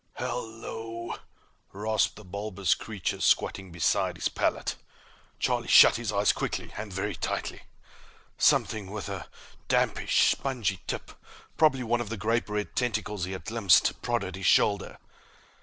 [0.13, 1.19] "Hel lo!"
[1.71, 4.75] rasped the bulbous creature squatting beside his pallet.
[5.37, 7.61] Charlie shut his eyes quickly, and very tightly.
[8.35, 9.27] Something with a
[9.67, 11.11] dampish, spongy tip,
[11.55, 14.97] probably one of the grape red tentacles he had glimpsed, prodded his shoulder.